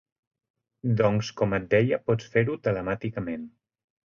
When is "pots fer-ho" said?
2.09-2.57